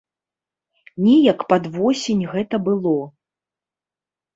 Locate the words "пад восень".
1.53-2.27